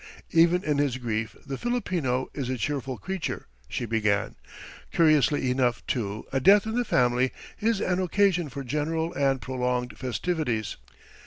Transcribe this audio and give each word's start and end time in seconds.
"Even 0.31 0.63
in 0.63 0.79
his 0.79 0.97
grief 0.97 1.35
the 1.45 1.59
Filipino 1.59 2.31
is 2.33 2.49
a 2.49 2.57
cheerful 2.57 2.97
creature," 2.97 3.45
she 3.69 3.85
began; 3.85 4.33
"curiously 4.91 5.51
enough, 5.51 5.85
too, 5.85 6.25
a 6.33 6.39
death 6.39 6.65
in 6.65 6.73
the 6.73 6.83
family 6.83 7.31
is 7.59 7.79
an 7.79 7.99
occasion 8.01 8.49
for 8.49 8.63
general 8.63 9.13
and 9.13 9.41
prolonged 9.43 9.95
festivities. 9.99 10.77